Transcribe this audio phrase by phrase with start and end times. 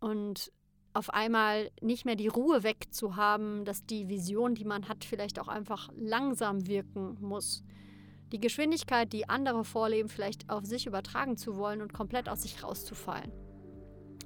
[0.00, 0.52] und
[0.92, 5.48] auf einmal nicht mehr die Ruhe wegzuhaben, dass die Vision, die man hat, vielleicht auch
[5.48, 7.62] einfach langsam wirken muss.
[8.32, 12.62] Die Geschwindigkeit, die andere vorleben, vielleicht auf sich übertragen zu wollen und komplett aus sich
[12.62, 13.32] rauszufallen.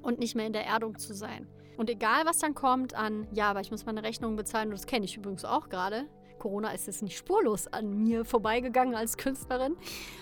[0.03, 1.47] Und nicht mehr in der Erdung zu sein.
[1.77, 4.87] Und egal, was dann kommt an, ja, aber ich muss meine Rechnung bezahlen, und das
[4.87, 6.07] kenne ich übrigens auch gerade.
[6.45, 9.77] Corona ist jetzt nicht spurlos an mir vorbeigegangen als Künstlerin.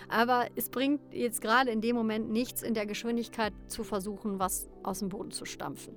[0.09, 4.71] Aber es bringt jetzt gerade in dem Moment nichts, in der Geschwindigkeit zu versuchen, was
[4.85, 5.97] aus dem Boden zu stampfen.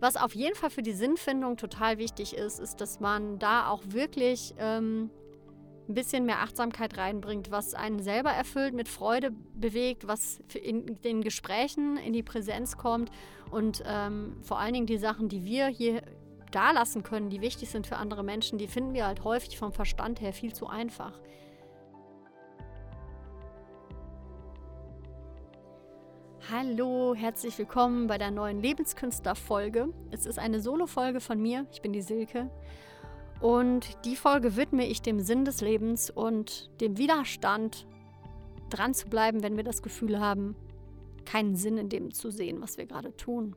[0.00, 3.82] Was auf jeden Fall für die Sinnfindung total wichtig ist, ist, dass man da auch
[3.86, 5.10] wirklich ähm,
[5.88, 11.22] ein bisschen mehr Achtsamkeit reinbringt, was einen selber erfüllt, mit Freude bewegt, was in den
[11.22, 13.12] Gesprächen in die Präsenz kommt
[13.52, 16.02] und ähm, vor allen Dingen die Sachen, die wir hier
[16.52, 19.72] da lassen können, die wichtig sind für andere Menschen, die finden wir halt häufig vom
[19.72, 21.18] Verstand her viel zu einfach.
[26.50, 29.88] Hallo, herzlich willkommen bei der neuen Lebenskünstler-Folge.
[30.10, 32.50] Es ist eine Solo-Folge von mir, ich bin die Silke.
[33.40, 37.86] Und die Folge widme ich dem Sinn des Lebens und dem Widerstand,
[38.70, 40.56] dran zu bleiben, wenn wir das Gefühl haben,
[41.24, 43.56] keinen Sinn in dem zu sehen, was wir gerade tun.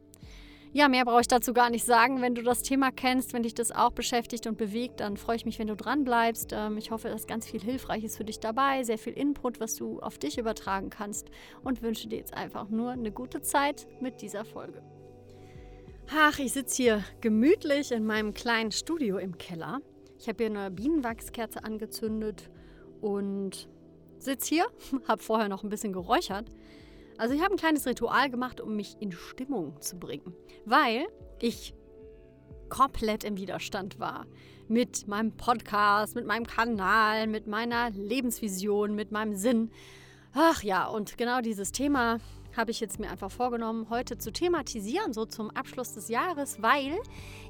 [0.76, 2.22] Ja, mehr brauche ich dazu gar nicht sagen.
[2.22, 5.46] Wenn du das Thema kennst, wenn dich das auch beschäftigt und bewegt, dann freue ich
[5.46, 6.52] mich, wenn du dran bleibst.
[6.52, 10.02] Ähm, ich hoffe, dass ganz viel Hilfreiches für dich dabei, sehr viel Input, was du
[10.02, 11.30] auf dich übertragen kannst
[11.64, 14.84] und wünsche dir jetzt einfach nur eine gute Zeit mit dieser Folge.
[16.14, 19.80] Ach, ich sitze hier gemütlich in meinem kleinen Studio im Keller.
[20.20, 22.50] Ich habe hier eine Bienenwachskerze angezündet
[23.00, 23.70] und
[24.18, 24.66] sitze hier,
[25.08, 26.52] habe vorher noch ein bisschen geräuchert
[27.18, 30.34] also ich habe ein kleines Ritual gemacht, um mich in Stimmung zu bringen,
[30.66, 31.08] weil
[31.42, 31.74] ich
[32.70, 34.26] komplett im Widerstand war
[34.68, 39.72] mit meinem Podcast, mit meinem Kanal, mit meiner Lebensvision, mit meinem Sinn.
[40.34, 42.20] Ach ja, und genau dieses Thema
[42.58, 46.98] habe ich jetzt mir einfach vorgenommen, heute zu thematisieren, so zum Abschluss des Jahres, weil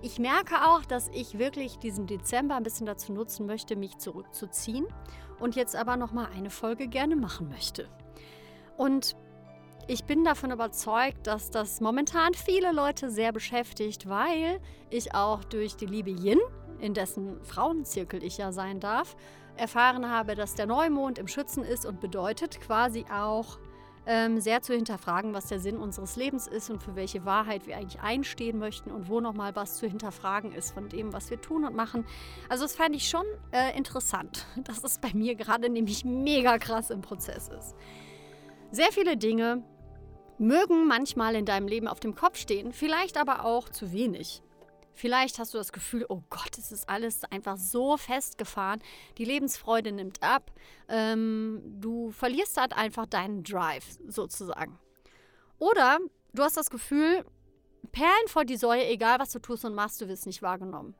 [0.01, 4.85] ich merke auch, dass ich wirklich diesen Dezember ein bisschen dazu nutzen möchte, mich zurückzuziehen
[5.39, 7.87] und jetzt aber noch mal eine Folge gerne machen möchte.
[8.77, 9.15] Und
[9.87, 14.59] ich bin davon überzeugt, dass das momentan viele Leute sehr beschäftigt, weil
[14.89, 16.39] ich auch durch die liebe Yin,
[16.79, 19.15] in dessen Frauenzirkel ich ja sein darf,
[19.57, 23.59] erfahren habe, dass der Neumond im Schützen ist und bedeutet quasi auch
[24.07, 27.77] ähm, sehr zu hinterfragen, was der Sinn unseres Lebens ist und für welche Wahrheit wir
[27.77, 31.63] eigentlich einstehen möchten und wo nochmal was zu hinterfragen ist von dem, was wir tun
[31.63, 32.05] und machen.
[32.49, 36.89] Also das fand ich schon äh, interessant, dass es bei mir gerade nämlich mega krass
[36.89, 37.75] im Prozess ist.
[38.71, 39.63] Sehr viele Dinge,
[40.37, 44.41] mögen manchmal in deinem Leben auf dem Kopf stehen, vielleicht aber auch zu wenig.
[44.93, 48.81] Vielleicht hast du das Gefühl, oh Gott, es ist alles einfach so festgefahren,
[49.17, 50.51] die Lebensfreude nimmt ab,
[50.87, 54.79] ähm, du verlierst halt einfach deinen Drive sozusagen.
[55.59, 55.99] Oder
[56.33, 57.25] du hast das Gefühl,
[57.91, 60.95] Perlen vor die Säue, egal was du tust und machst, du wirst nicht wahrgenommen.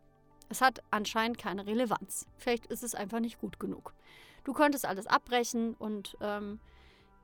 [0.49, 2.27] Es hat anscheinend keine Relevanz.
[2.37, 3.93] Vielleicht ist es einfach nicht gut genug.
[4.43, 6.59] Du könntest alles abbrechen und ähm,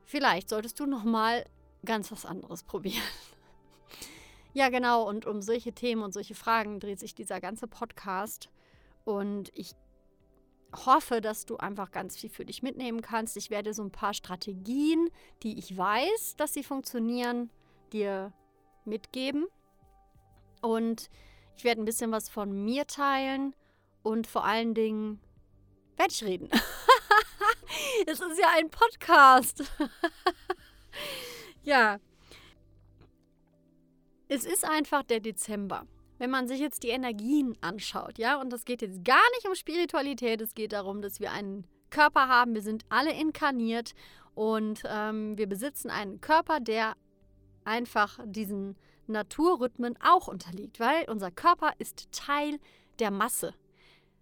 [0.04, 1.44] vielleicht solltest du nochmal
[1.84, 3.02] ganz was anderes probieren.
[4.52, 5.08] ja, genau.
[5.08, 8.50] Und um solche Themen und solche Fragen dreht sich dieser ganze Podcast.
[9.04, 9.74] Und ich
[10.86, 13.36] hoffe, dass du einfach ganz viel für dich mitnehmen kannst.
[13.36, 15.10] Ich werde so ein paar Strategien,
[15.42, 17.50] die ich weiß, dass sie funktionieren,
[17.92, 18.32] dir
[18.84, 19.46] mitgeben.
[20.60, 21.10] Und
[21.56, 23.54] ich werde ein bisschen was von mir teilen
[24.02, 25.20] und vor allen Dingen
[25.96, 26.48] werde ich reden.
[28.06, 29.64] es ist ja ein Podcast.
[31.62, 31.98] Ja.
[34.28, 35.86] Es ist einfach der Dezember.
[36.18, 39.54] Wenn man sich jetzt die Energien anschaut, ja, und das geht jetzt gar nicht um
[39.54, 43.92] Spiritualität, es geht darum, dass wir einen Körper haben, wir sind alle inkarniert
[44.34, 46.94] und ähm, wir besitzen einen Körper, der
[47.64, 52.58] einfach diesen Naturrhythmen auch unterliegt, weil unser Körper ist Teil
[52.98, 53.54] der Masse.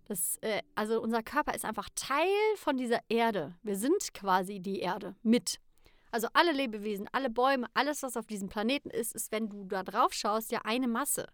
[0.06, 3.55] Das, äh, also unser Körper ist einfach Teil von dieser Erde.
[3.62, 5.61] Wir sind quasi die Erde mit.
[6.10, 9.82] Also alle Lebewesen, alle Bäume, alles, was auf diesem Planeten ist, ist, wenn du da
[9.82, 11.26] drauf schaust, ja eine Masse.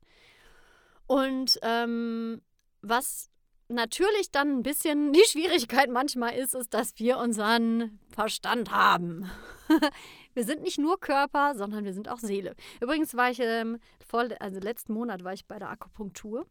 [1.07, 2.43] Und ähm,
[2.83, 3.31] was
[3.69, 9.31] natürlich dann ein bisschen die Schwierigkeit manchmal ist, ist, dass wir unseren Verstand haben.
[10.35, 12.55] wir sind nicht nur Körper, sondern wir sind auch Seele.
[12.81, 16.47] Übrigens war ich ähm, vor, also letzten Monat war ich bei der Akupunktur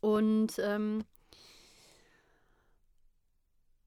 [0.00, 1.04] und ähm,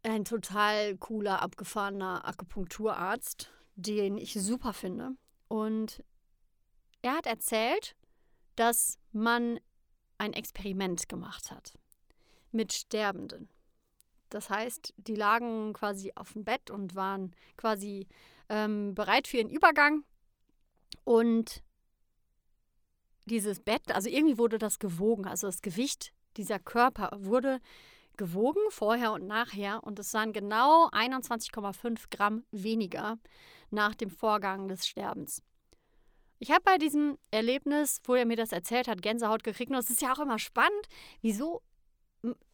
[0.03, 5.11] ein total cooler, abgefahrener Akupunkturarzt, den ich super finde.
[5.47, 6.03] Und
[7.01, 7.95] er hat erzählt,
[8.55, 9.59] dass man
[10.17, 11.73] ein Experiment gemacht hat
[12.51, 13.49] mit Sterbenden.
[14.29, 18.07] Das heißt, die lagen quasi auf dem Bett und waren quasi
[18.49, 20.03] ähm, bereit für ihren Übergang.
[21.03, 21.63] Und
[23.25, 27.59] dieses Bett, also irgendwie wurde das gewogen, also das Gewicht dieser Körper wurde
[28.21, 33.17] gewogen, vorher und nachher, und es waren genau 21,5 Gramm weniger
[33.71, 35.41] nach dem Vorgang des Sterbens.
[36.37, 39.71] Ich habe bei diesem Erlebnis, wo er mir das erzählt hat, Gänsehaut gekriegt.
[39.71, 40.87] Und es ist ja auch immer spannend,
[41.21, 41.63] wieso.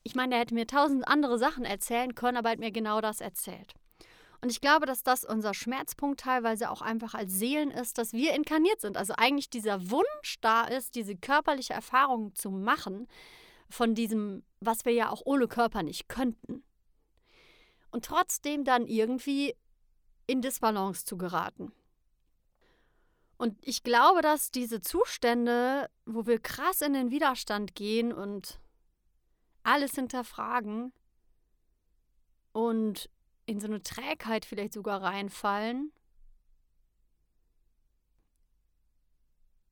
[0.04, 3.02] Ich meine, er hätte mir tausend andere Sachen erzählen können, aber er hat mir genau
[3.02, 3.74] das erzählt.
[4.40, 8.34] Und ich glaube, dass das unser Schmerzpunkt teilweise auch einfach als Seelen ist, dass wir
[8.36, 8.96] inkarniert sind.
[8.96, 13.08] Also eigentlich dieser Wunsch da ist, diese körperliche Erfahrung zu machen,
[13.70, 16.64] von diesem, was wir ja auch ohne Körper nicht könnten.
[17.92, 19.56] Und trotzdem dann irgendwie
[20.28, 21.72] in Disbalance zu geraten.
[23.38, 28.60] Und ich glaube, dass diese Zustände, wo wir krass in den Widerstand gehen und
[29.64, 30.92] alles hinterfragen
[32.52, 33.10] und
[33.46, 35.92] in so eine Trägheit vielleicht sogar reinfallen.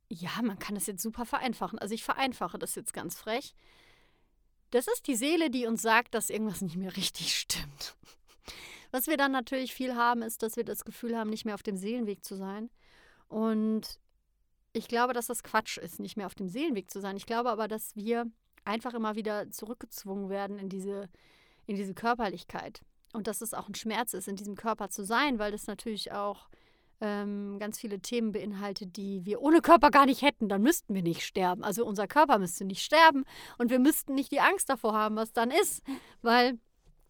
[0.10, 1.80] Ja, man kann das jetzt super vereinfachen.
[1.80, 3.56] Also ich vereinfache das jetzt ganz frech.
[4.72, 7.96] Das ist die Seele, die uns sagt, dass irgendwas nicht mehr richtig stimmt.
[8.92, 11.64] Was wir dann natürlich viel haben, ist, dass wir das Gefühl haben, nicht mehr auf
[11.64, 12.70] dem Seelenweg zu sein.
[13.28, 14.00] Und
[14.74, 17.18] ich glaube, dass das Quatsch ist, nicht mehr auf dem Seelenweg zu sein.
[17.18, 18.26] Ich glaube aber, dass wir
[18.64, 21.10] einfach immer wieder zurückgezwungen werden in diese,
[21.66, 22.82] in diese Körperlichkeit
[23.14, 26.12] und dass es auch ein Schmerz ist, in diesem Körper zu sein, weil das natürlich
[26.12, 26.50] auch
[27.02, 30.50] ähm, ganz viele Themen beinhaltet, die wir ohne Körper gar nicht hätten.
[30.50, 31.64] Dann müssten wir nicht sterben.
[31.64, 33.26] Also unser Körper müsste nicht sterben
[33.58, 35.84] und wir müssten nicht die Angst davor haben, was dann ist,
[36.22, 36.58] weil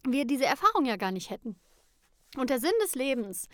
[0.08, 1.56] wir diese Erfahrung ja gar nicht hätten.
[2.38, 3.48] Und der Sinn des Lebens,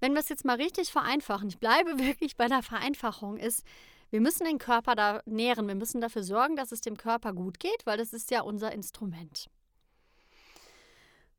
[0.00, 3.64] wenn wir es jetzt mal richtig vereinfachen, ich bleibe wirklich bei der Vereinfachung, ist,
[4.10, 7.58] wir müssen den Körper da nähren, wir müssen dafür sorgen, dass es dem Körper gut
[7.58, 9.48] geht, weil das ist ja unser Instrument.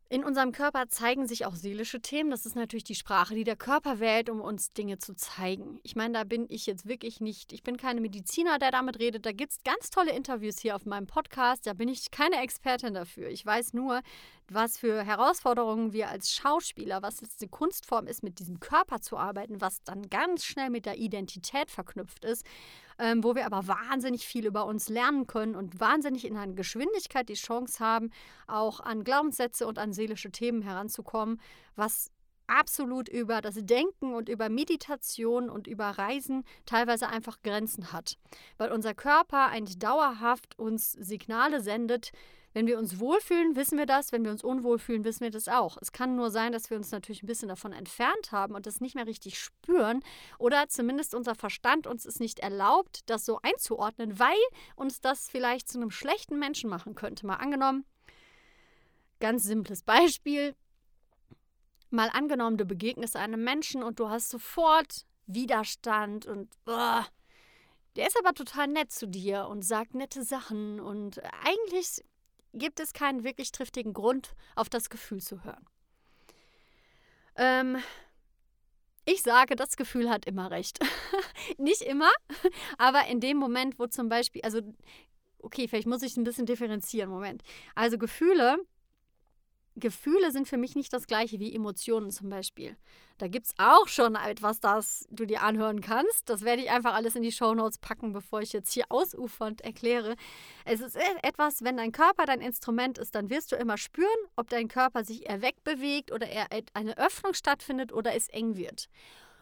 [0.09, 2.31] In unserem Körper zeigen sich auch seelische Themen.
[2.31, 5.81] Das ist natürlich die Sprache, die der Körper wählt, um uns Dinge zu zeigen.
[5.83, 9.25] Ich meine, da bin ich jetzt wirklich nicht, ich bin keine Mediziner, der damit redet.
[9.25, 11.67] Da gibt es ganz tolle Interviews hier auf meinem Podcast.
[11.67, 13.27] Da bin ich keine Expertin dafür.
[13.27, 14.01] Ich weiß nur,
[14.49, 19.17] was für Herausforderungen wir als Schauspieler, was jetzt eine Kunstform ist, mit diesem Körper zu
[19.17, 22.45] arbeiten, was dann ganz schnell mit der Identität verknüpft ist
[22.99, 27.29] ähm, wo wir aber wahnsinnig viel über uns lernen können und wahnsinnig in einer Geschwindigkeit
[27.29, 28.11] die Chance haben,
[28.47, 31.39] auch an Glaubenssätze und an seelische Themen heranzukommen,
[31.75, 32.11] was
[32.47, 38.17] absolut über das Denken und über Meditation und über Reisen teilweise einfach Grenzen hat.
[38.57, 42.11] Weil unser Körper eigentlich dauerhaft uns Signale sendet,
[42.53, 44.11] wenn wir uns wohlfühlen, wissen wir das.
[44.11, 45.77] Wenn wir uns unwohl fühlen, wissen wir das auch.
[45.81, 48.81] Es kann nur sein, dass wir uns natürlich ein bisschen davon entfernt haben und das
[48.81, 50.01] nicht mehr richtig spüren
[50.39, 54.37] oder zumindest unser Verstand uns es nicht erlaubt, das so einzuordnen, weil
[54.75, 57.25] uns das vielleicht zu einem schlechten Menschen machen könnte.
[57.25, 57.85] Mal angenommen,
[59.19, 60.55] ganz simples Beispiel.
[61.89, 67.03] Mal angenommen, du begegnest einem Menschen und du hast sofort Widerstand und uh,
[67.95, 72.01] der ist aber total nett zu dir und sagt nette Sachen und eigentlich
[72.57, 75.65] gibt es keinen wirklich triftigen Grund, auf das Gefühl zu hören.
[77.35, 77.77] Ähm,
[79.05, 80.79] ich sage, das Gefühl hat immer recht.
[81.57, 82.11] Nicht immer,
[82.77, 84.61] aber in dem Moment, wo zum Beispiel, also,
[85.39, 87.43] okay, vielleicht muss ich ein bisschen differenzieren, Moment.
[87.75, 88.57] Also Gefühle
[89.79, 92.75] Gefühle sind für mich nicht das gleiche wie Emotionen zum Beispiel.
[93.19, 96.29] Da gibt es auch schon etwas, das du dir anhören kannst.
[96.29, 100.15] Das werde ich einfach alles in die Shownotes packen, bevor ich jetzt hier ausufernd erkläre.
[100.65, 104.07] Es ist e-, etwas, wenn dein Körper dein Instrument ist, dann wirst du immer spüren,
[104.35, 108.89] ob dein Körper sich eher wegbewegt oder eher eine Öffnung stattfindet oder es eng wird.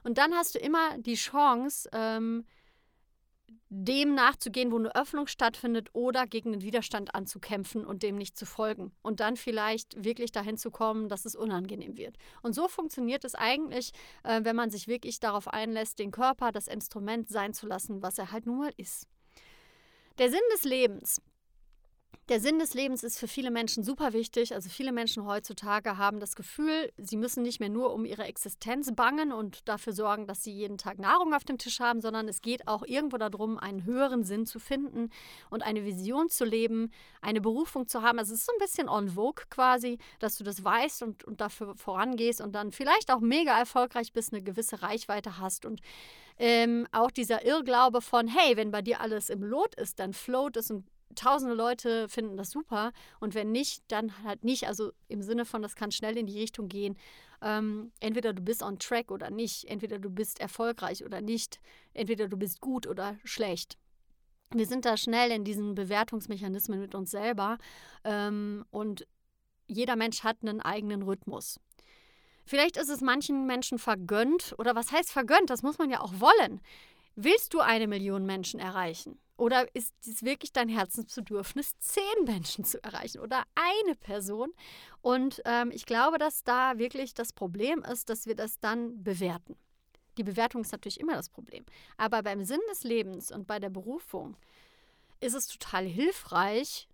[0.03, 2.45] Und dann hast du immer die Chance, ähm,
[3.69, 8.45] dem nachzugehen, wo eine Öffnung stattfindet oder gegen den Widerstand anzukämpfen und dem nicht zu
[8.45, 12.17] folgen und dann vielleicht wirklich dahin zu kommen, dass es unangenehm wird.
[12.41, 13.91] Und so funktioniert es eigentlich,
[14.23, 18.17] äh, wenn man sich wirklich darauf einlässt, den Körper, das Instrument sein zu lassen, was
[18.17, 19.07] er halt nun mal ist.
[20.17, 21.21] Der Sinn des Lebens,
[22.29, 24.53] der Sinn des Lebens ist für viele Menschen super wichtig.
[24.53, 28.91] Also viele Menschen heutzutage haben das Gefühl, sie müssen nicht mehr nur um ihre Existenz
[28.95, 32.41] bangen und dafür sorgen, dass sie jeden Tag Nahrung auf dem Tisch haben, sondern es
[32.41, 35.09] geht auch irgendwo darum, einen höheren Sinn zu finden
[35.49, 36.91] und eine Vision zu leben,
[37.21, 38.17] eine Berufung zu haben.
[38.17, 41.41] Also es ist so ein bisschen on vogue quasi, dass du das weißt und, und
[41.41, 45.81] dafür vorangehst und dann vielleicht auch mega erfolgreich bist, eine gewisse Reichweite hast und
[46.37, 50.57] ähm, auch dieser Irrglaube von, hey, wenn bei dir alles im Lot ist, dann float
[50.57, 54.67] es und tausende Leute finden das super und wenn nicht, dann halt nicht.
[54.67, 56.97] Also im Sinne von, das kann schnell in die Richtung gehen.
[57.41, 61.59] Ähm, entweder du bist on track oder nicht, entweder du bist erfolgreich oder nicht,
[61.93, 63.77] entweder du bist gut oder schlecht.
[64.51, 67.57] Wir sind da schnell in diesen Bewertungsmechanismen mit uns selber
[68.03, 69.05] ähm, und
[69.67, 71.59] jeder Mensch hat einen eigenen Rhythmus.
[72.45, 75.49] Vielleicht ist es manchen Menschen vergönnt, oder was heißt vergönnt?
[75.49, 76.61] Das muss man ja auch wollen
[77.17, 79.17] Willst du eine Million Menschen erreichen?
[79.37, 84.53] Oder ist es wirklich dein Herzensbedürfnis, zehn Menschen zu erreichen oder eine Person?
[85.01, 89.57] Und ähm, ich glaube, dass da wirklich das Problem ist, dass wir das dann bewerten.
[90.17, 91.65] Die Bewertung ist natürlich immer das Problem.
[91.97, 94.37] Aber beim Sinn des Lebens und bei der Berufung
[95.19, 96.87] ist es total hilfreich,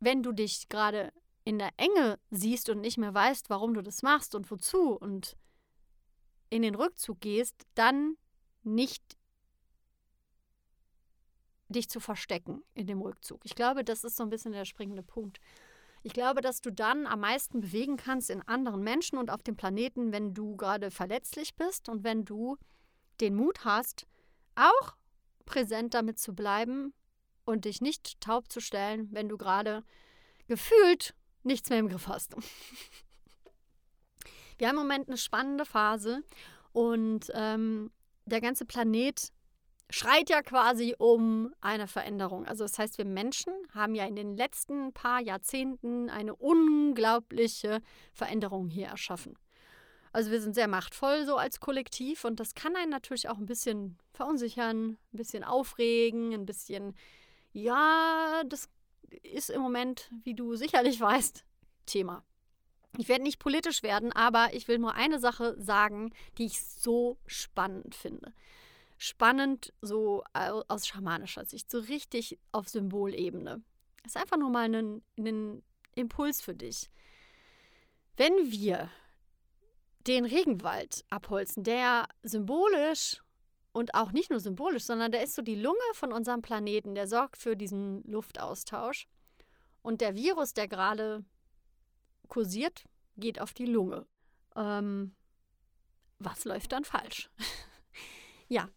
[0.00, 1.12] wenn du dich gerade
[1.44, 5.36] in der Enge siehst und nicht mehr weißt, warum du das machst und wozu und
[6.48, 8.16] in den Rückzug gehst, dann
[8.62, 9.16] nicht
[11.72, 13.40] dich zu verstecken in dem Rückzug.
[13.44, 15.40] Ich glaube, das ist so ein bisschen der springende Punkt.
[16.02, 19.56] Ich glaube, dass du dann am meisten bewegen kannst in anderen Menschen und auf dem
[19.56, 22.56] Planeten, wenn du gerade verletzlich bist und wenn du
[23.20, 24.06] den Mut hast,
[24.54, 24.96] auch
[25.44, 26.94] präsent damit zu bleiben
[27.44, 29.84] und dich nicht taub zu stellen, wenn du gerade
[30.48, 32.34] gefühlt nichts mehr im Griff hast.
[34.58, 36.22] Wir haben im Moment eine spannende Phase
[36.72, 37.90] und ähm,
[38.26, 39.32] der ganze Planet
[39.90, 42.46] schreit ja quasi um eine Veränderung.
[42.46, 47.80] Also das heißt, wir Menschen haben ja in den letzten paar Jahrzehnten eine unglaubliche
[48.12, 49.36] Veränderung hier erschaffen.
[50.12, 53.46] Also wir sind sehr machtvoll so als Kollektiv und das kann einen natürlich auch ein
[53.46, 56.96] bisschen verunsichern, ein bisschen aufregen, ein bisschen,
[57.52, 58.68] ja, das
[59.22, 61.44] ist im Moment, wie du sicherlich weißt,
[61.86, 62.24] Thema.
[62.98, 67.18] Ich werde nicht politisch werden, aber ich will nur eine Sache sagen, die ich so
[67.26, 68.32] spannend finde
[69.00, 73.62] spannend, so aus schamanischer Sicht, so richtig auf Symbolebene.
[74.02, 75.62] Das ist einfach nur mal ein, ein
[75.94, 76.90] Impuls für dich.
[78.18, 78.90] Wenn wir
[80.06, 83.22] den Regenwald abholzen, der symbolisch
[83.72, 87.06] und auch nicht nur symbolisch, sondern der ist so die Lunge von unserem Planeten, der
[87.06, 89.08] sorgt für diesen Luftaustausch.
[89.80, 91.24] Und der Virus, der gerade
[92.28, 92.84] kursiert,
[93.16, 94.06] geht auf die Lunge.
[94.56, 95.14] Ähm,
[96.18, 97.30] was läuft dann falsch?
[98.48, 98.68] ja,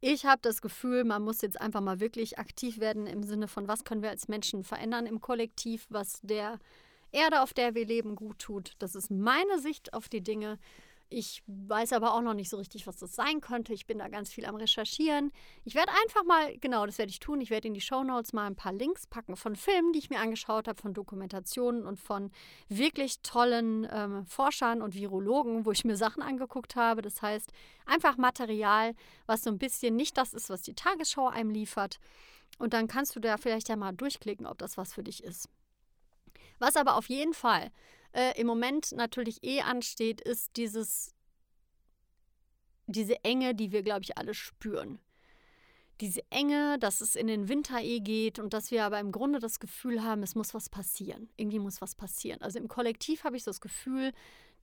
[0.00, 3.66] ich habe das Gefühl, man muss jetzt einfach mal wirklich aktiv werden im Sinne von,
[3.66, 6.58] was können wir als Menschen verändern im Kollektiv, was der
[7.10, 8.72] Erde, auf der wir leben, gut tut.
[8.78, 10.58] Das ist meine Sicht auf die Dinge.
[11.10, 13.72] Ich weiß aber auch noch nicht so richtig, was das sein könnte.
[13.72, 15.32] Ich bin da ganz viel am Recherchieren.
[15.64, 17.40] Ich werde einfach mal, genau, das werde ich tun.
[17.40, 20.10] Ich werde in die Show Notes mal ein paar Links packen von Filmen, die ich
[20.10, 22.30] mir angeschaut habe, von Dokumentationen und von
[22.68, 27.00] wirklich tollen ähm, Forschern und Virologen, wo ich mir Sachen angeguckt habe.
[27.00, 27.52] Das heißt,
[27.86, 32.00] einfach Material, was so ein bisschen nicht das ist, was die Tagesschau einem liefert.
[32.58, 35.48] Und dann kannst du da vielleicht ja mal durchklicken, ob das was für dich ist.
[36.58, 37.70] Was aber auf jeden Fall
[38.12, 41.14] äh, im Moment natürlich eh ansteht, ist dieses,
[42.86, 44.98] diese Enge, die wir, glaube ich, alle spüren.
[46.00, 49.40] Diese Enge, dass es in den Winter eh geht und dass wir aber im Grunde
[49.40, 51.28] das Gefühl haben, es muss was passieren.
[51.36, 52.40] Irgendwie muss was passieren.
[52.40, 54.12] Also im Kollektiv habe ich so das Gefühl,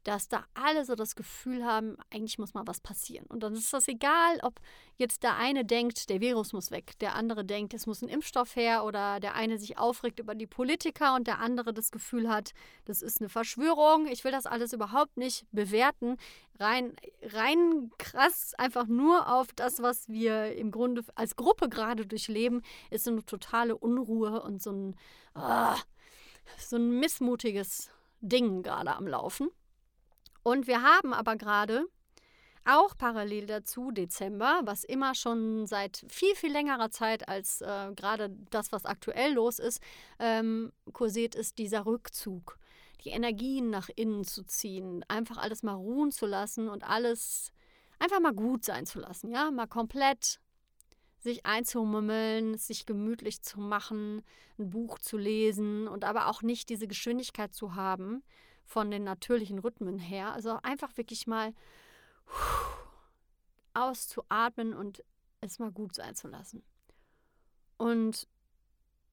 [0.06, 3.26] dass da alle so das Gefühl haben, eigentlich muss mal was passieren.
[3.28, 4.62] Und dann ist das egal, ob
[4.98, 8.56] jetzt der eine denkt, der Virus muss weg, der andere denkt, es muss ein Impfstoff
[8.56, 12.52] her oder der eine sich aufregt über die Politiker und der andere das Gefühl hat,
[12.86, 14.06] das ist eine Verschwörung.
[14.06, 16.18] Ich will das alles überhaupt nicht bewerten.
[16.60, 22.62] Rein, rein krass, einfach nur auf das, was wir im Grunde als Gruppe gerade durchleben,
[22.92, 24.96] ist so eine totale Unruhe und so ein,
[25.34, 25.76] oh,
[26.60, 27.90] so ein missmutiges
[28.22, 29.50] Ding gerade am Laufen.
[30.46, 31.88] Und wir haben aber gerade
[32.66, 38.30] auch parallel dazu Dezember, was immer schon seit viel, viel längerer Zeit als äh, gerade
[38.52, 39.82] das, was aktuell los ist,
[40.20, 42.60] ähm, kursiert ist dieser Rückzug.
[43.04, 47.52] Die Energien nach innen zu ziehen, einfach alles mal ruhen zu lassen und alles
[47.98, 50.40] einfach mal gut sein zu lassen, ja, mal komplett
[51.18, 54.22] sich einzumummeln, sich gemütlich zu machen,
[54.60, 58.22] ein Buch zu lesen und aber auch nicht diese Geschwindigkeit zu haben,
[58.66, 60.34] von den natürlichen Rhythmen her.
[60.34, 61.54] Also einfach wirklich mal
[63.74, 65.04] auszuatmen und
[65.42, 66.64] es mal gut sein zu lassen.
[67.78, 68.28] Und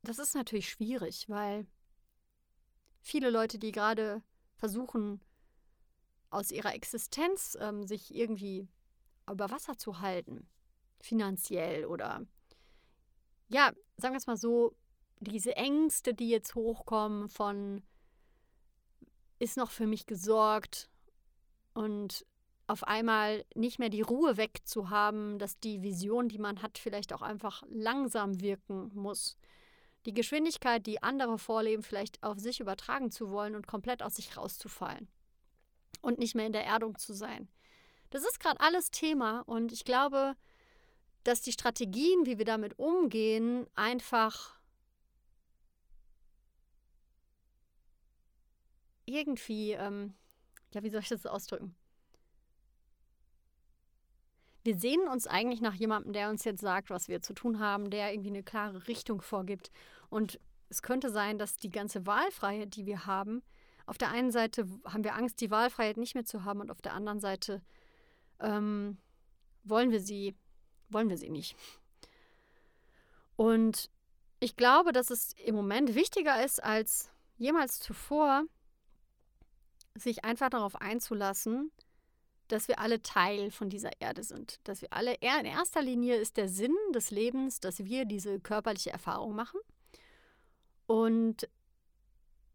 [0.03, 1.67] das ist natürlich schwierig, weil
[3.01, 4.23] viele Leute, die gerade
[4.57, 5.21] versuchen,
[6.31, 8.69] aus ihrer Existenz ähm, sich irgendwie
[9.31, 10.49] über Wasser zu halten,
[11.01, 12.27] finanziell oder
[13.49, 14.75] ja, sagen wir es mal so,
[15.21, 17.83] diese Ängste, die jetzt hochkommen von
[19.43, 20.89] ist noch für mich gesorgt
[21.75, 22.25] und
[22.69, 27.23] auf einmal nicht mehr die Ruhe wegzuhaben, dass die Vision, die man hat, vielleicht auch
[27.23, 29.37] einfach langsam wirken muss.
[30.07, 34.37] Die Geschwindigkeit, die andere vorleben, vielleicht auf sich übertragen zu wollen und komplett aus sich
[34.37, 35.09] rauszufallen
[36.03, 37.49] und nicht mehr in der Erdung zu sein.
[38.11, 40.37] Das ist gerade alles Thema und ich glaube,
[41.25, 44.57] dass die Strategien, wie wir damit umgehen, einfach
[49.13, 50.15] irgendwie, ähm,
[50.73, 51.75] ja, wie soll ich das ausdrücken?
[54.65, 57.91] wir sehnen uns eigentlich nach jemandem, der uns jetzt sagt, was wir zu tun haben,
[57.91, 59.71] der irgendwie eine klare Richtung vorgibt.
[60.09, 60.39] Und
[60.69, 63.43] es könnte sein, dass die ganze Wahlfreiheit, die wir haben,
[63.87, 66.81] auf der einen Seite haben wir Angst, die Wahlfreiheit nicht mehr zu haben, und auf
[66.81, 67.61] der anderen Seite
[68.39, 68.99] ähm,
[69.65, 70.37] wollen wir sie,
[70.89, 71.57] wollen wir sie nicht.
[73.35, 73.91] Und
[74.39, 78.45] ich glaube, dass es im Moment wichtiger ist als jemals zuvor,
[79.95, 81.71] sich einfach darauf einzulassen,
[82.49, 84.61] dass wir alle Teil von dieser Erde sind.
[84.65, 88.91] Dass wir alle, in erster Linie ist der Sinn des Lebens, dass wir diese körperliche
[88.91, 89.61] Erfahrung machen.
[90.87, 91.49] Und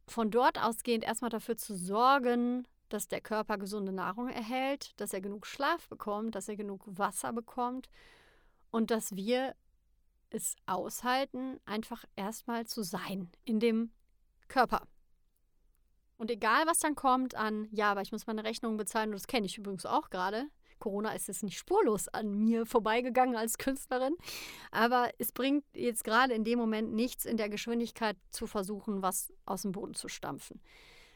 [0.08, 5.22] von dort ausgehend erstmal dafür zu sorgen, dass der Körper gesunde Nahrung erhält, dass er
[5.22, 7.90] genug Schlaf bekommt, dass er genug Wasser bekommt
[8.72, 9.56] und dass wir
[10.30, 13.92] es aushalten, einfach erstmal zu sein in dem
[14.48, 14.82] Körper.
[16.18, 19.28] Und egal, was dann kommt an, ja, aber ich muss meine Rechnung bezahlen, und das
[19.28, 20.46] kenne ich übrigens auch gerade.
[20.80, 24.16] Corona ist jetzt nicht spurlos an mir vorbeigegangen als Künstlerin.
[24.72, 29.34] Aber es bringt jetzt gerade in dem Moment nichts, in der Geschwindigkeit zu versuchen, was
[29.46, 30.62] aus dem Boden zu stampfen.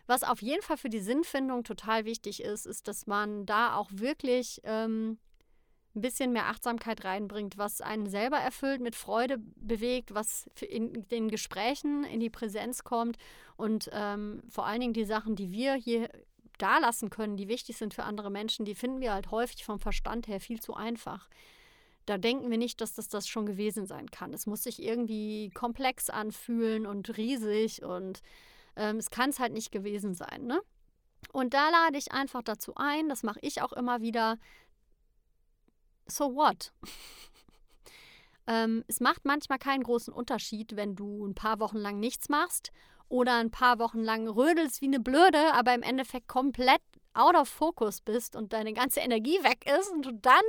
[0.08, 3.90] Was auf jeden Fall für die Sinnfindung total wichtig ist, ist, dass man da auch
[3.94, 5.20] wirklich ähm,
[5.96, 11.30] ein bisschen mehr Achtsamkeit reinbringt, was einen selber erfüllt, mit Freude bewegt, was in den
[11.30, 13.18] Gesprächen in die Präsenz kommt
[13.58, 16.10] und ähm, vor allen Dingen die Sachen, die wir hier
[16.58, 19.80] da lassen können, die wichtig sind für andere Menschen, die finden wir halt häufig vom
[19.80, 21.28] Verstand her viel zu einfach.
[22.06, 24.34] Da denken wir nicht, dass das das schon gewesen sein kann.
[24.34, 28.22] Es muss sich irgendwie komplex anfühlen und riesig und
[28.76, 30.46] ähm, es kann es halt nicht gewesen sein.
[30.46, 30.62] Ne?
[31.32, 34.38] Und da lade ich einfach dazu ein, das mache ich auch immer wieder,
[36.16, 36.72] so what?
[38.48, 42.72] ähm, es macht manchmal keinen großen Unterschied, wenn du ein paar Wochen lang nichts machst
[43.10, 46.82] oder ein paar Wochen lang rödelst wie eine Blöde, aber im Endeffekt komplett
[47.14, 50.44] out of focus bist und deine ganze Energie weg ist und du dann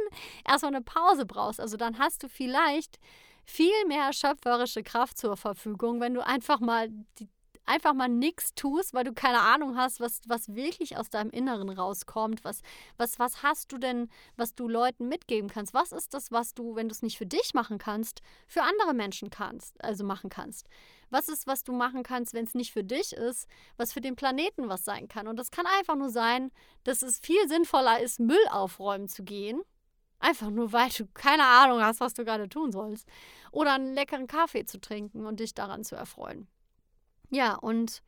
[0.49, 1.61] erstmal eine Pause brauchst.
[1.61, 2.99] Also dann hast du vielleicht
[3.45, 7.29] viel mehr schöpferische Kraft zur Verfügung, wenn du einfach mal die
[7.65, 11.71] einfach mal nichts tust, weil du keine Ahnung hast, was, was wirklich aus deinem Inneren
[11.71, 12.45] rauskommt.
[12.45, 12.63] Was,
[12.97, 15.75] was, was hast du denn, was du Leuten mitgeben kannst?
[15.75, 18.95] Was ist das, was du, wenn du es nicht für dich machen kannst, für andere
[18.95, 20.69] Menschen kannst, also machen kannst?
[21.11, 23.47] Was ist, was du machen kannst, wenn es nicht für dich ist,
[23.77, 25.29] was für den Planeten was sein kann?
[25.29, 26.51] Und das kann einfach nur sein,
[26.85, 29.63] dass es viel sinnvoller ist, Müll aufräumen zu gehen.
[30.19, 33.09] Einfach nur, weil du keine Ahnung hast, was du gerade tun sollst.
[33.51, 36.49] Oder einen leckeren Kaffee zu trinken und dich daran zu erfreuen.
[37.33, 38.03] Ja, und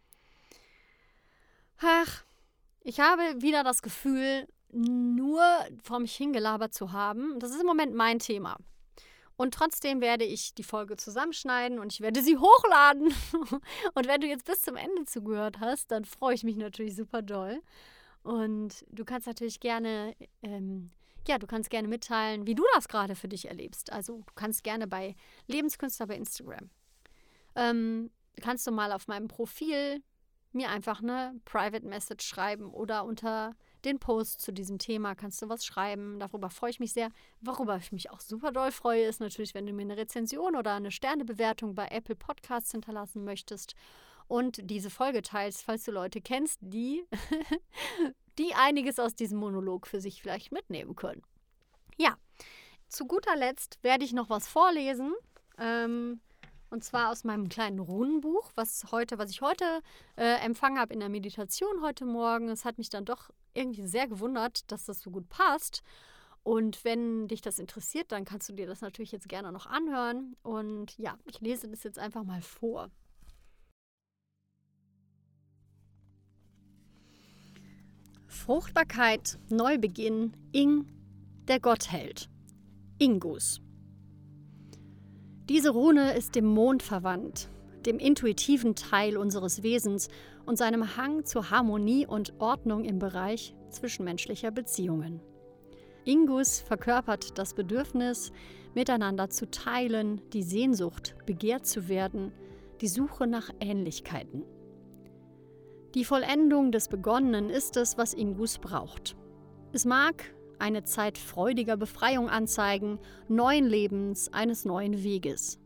[1.78, 2.24] ach,
[2.82, 5.42] ich habe wieder das Gefühl, nur
[5.82, 7.38] vor mich hingelabert zu haben.
[7.38, 8.58] Das ist im Moment mein Thema.
[9.36, 13.14] Und trotzdem werde ich die Folge zusammenschneiden und ich werde sie hochladen.
[13.94, 17.22] und wenn du jetzt bis zum Ende zugehört hast, dann freue ich mich natürlich super
[17.22, 17.62] doll.
[18.24, 20.90] Und du kannst natürlich gerne, ähm,
[21.26, 23.90] ja, du kannst gerne mitteilen, wie du das gerade für dich erlebst.
[23.90, 26.68] Also du kannst gerne bei Lebenskünstler bei Instagram.
[27.56, 28.10] Ähm,
[28.40, 30.02] kannst du mal auf meinem Profil
[30.54, 35.48] mir einfach eine Private Message schreiben oder unter den Post zu diesem Thema kannst du
[35.48, 36.18] was schreiben.
[36.18, 37.10] Darüber freue ich mich sehr.
[37.40, 40.74] Worüber ich mich auch super doll freue, ist natürlich, wenn du mir eine Rezension oder
[40.74, 43.74] eine Sternebewertung bei Apple Podcasts hinterlassen möchtest
[44.26, 47.04] und diese Folge teilst, falls du Leute kennst, die,
[48.38, 51.22] die einiges aus diesem Monolog für sich vielleicht mitnehmen können.
[51.96, 52.16] Ja,
[52.88, 55.12] zu guter Letzt werde ich noch was vorlesen.
[55.58, 56.20] Ähm,
[56.74, 59.64] und zwar aus meinem kleinen Runenbuch, was heute, was ich heute
[60.16, 62.48] äh, empfangen habe in der Meditation heute Morgen.
[62.48, 65.82] Es hat mich dann doch irgendwie sehr gewundert, dass das so gut passt.
[66.42, 70.36] Und wenn dich das interessiert, dann kannst du dir das natürlich jetzt gerne noch anhören.
[70.42, 72.90] Und ja, ich lese das jetzt einfach mal vor.
[78.26, 80.86] Fruchtbarkeit, Neubeginn, Ing,
[81.46, 82.28] der Gottheld.
[82.98, 83.63] Ingus.
[85.50, 87.50] Diese Rune ist dem Mond verwandt,
[87.84, 90.08] dem intuitiven Teil unseres Wesens
[90.46, 95.20] und seinem Hang zur Harmonie und Ordnung im Bereich zwischenmenschlicher Beziehungen.
[96.04, 98.32] Ingus verkörpert das Bedürfnis,
[98.74, 102.32] miteinander zu teilen, die Sehnsucht, begehrt zu werden,
[102.80, 104.44] die Suche nach Ähnlichkeiten.
[105.94, 109.14] Die Vollendung des Begonnenen ist es, was Ingus braucht.
[109.72, 110.24] Es mag
[110.64, 112.98] eine Zeit freudiger Befreiung anzeigen,
[113.28, 115.60] neuen Lebens, eines neuen Weges.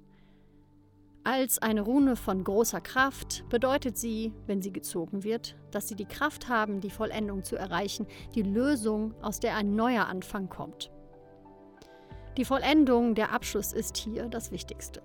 [1.23, 6.05] Als eine Rune von großer Kraft bedeutet sie, wenn sie gezogen wird, dass sie die
[6.05, 10.91] Kraft haben, die Vollendung zu erreichen, die Lösung, aus der ein neuer Anfang kommt.
[12.37, 15.01] Die Vollendung, der Abschluss ist hier das Wichtigste.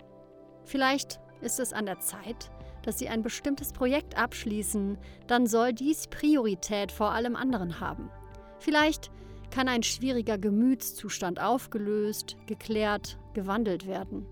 [0.64, 2.50] Vielleicht ist es an der Zeit,
[2.82, 8.10] dass Sie ein bestimmtes Projekt abschließen, dann soll dies Priorität vor allem anderen haben.
[8.58, 9.12] Vielleicht
[9.54, 14.26] kann ein schwieriger Gemütszustand aufgelöst, geklärt, gewandelt werden.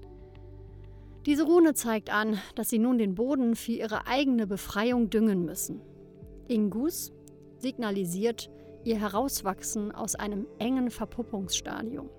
[1.28, 5.80] Diese Rune zeigt an, dass sie nun den Boden für ihre eigene Befreiung düngen müssen.
[6.48, 7.14] Ingus
[7.60, 8.50] signalisiert
[8.84, 12.10] ihr Herauswachsen aus einem engen Verpuppungsstadium.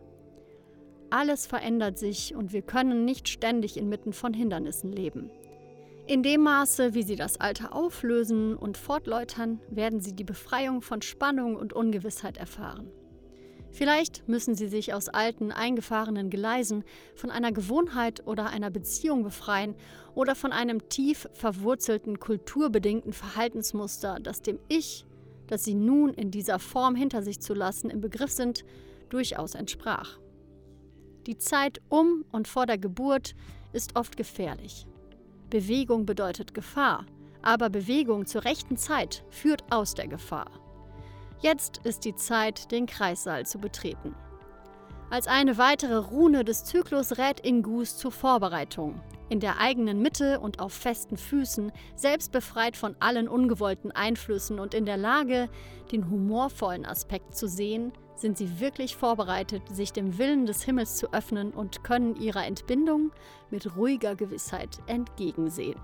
[1.10, 5.28] Alles verändert sich und wir können nicht ständig inmitten von Hindernissen leben.
[6.08, 11.00] In dem Maße, wie sie das Alter auflösen und fortläutern, werden sie die Befreiung von
[11.00, 12.90] Spannung und Ungewissheit erfahren.
[13.70, 16.84] Vielleicht müssen sie sich aus alten, eingefahrenen Geleisen,
[17.14, 19.76] von einer Gewohnheit oder einer Beziehung befreien
[20.14, 25.06] oder von einem tief verwurzelten, kulturbedingten Verhaltensmuster, das dem Ich,
[25.46, 28.64] das sie nun in dieser Form hinter sich zu lassen im Begriff sind,
[29.08, 30.18] durchaus entsprach.
[31.26, 33.34] Die Zeit um und vor der Geburt
[33.72, 34.86] ist oft gefährlich.
[35.52, 37.04] Bewegung bedeutet Gefahr,
[37.42, 40.50] aber Bewegung zur rechten Zeit führt aus der Gefahr.
[41.40, 44.14] Jetzt ist die Zeit, den Kreissaal zu betreten.
[45.10, 48.98] Als eine weitere Rune des Zyklus rät Ingus zur Vorbereitung.
[49.28, 54.72] In der eigenen Mitte und auf festen Füßen, selbst befreit von allen ungewollten Einflüssen und
[54.72, 55.50] in der Lage,
[55.90, 61.12] den humorvollen Aspekt zu sehen, sind sie wirklich vorbereitet, sich dem Willen des Himmels zu
[61.12, 63.12] öffnen und können ihrer Entbindung
[63.50, 65.78] mit ruhiger Gewissheit entgegensehen.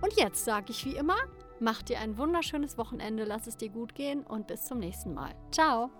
[0.00, 1.16] Und jetzt sage ich wie immer,
[1.60, 5.34] mach dir ein wunderschönes Wochenende, lass es dir gut gehen und bis zum nächsten Mal.
[5.50, 5.90] Ciao!